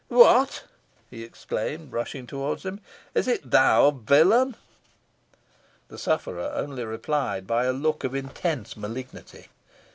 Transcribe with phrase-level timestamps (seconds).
[0.07, 0.63] "What?"
[1.11, 2.79] he exclaimed, rushing towards him.
[3.13, 4.55] "Is it thou, villain?"
[5.89, 9.49] The sufferer only replied by a look of intense malignity.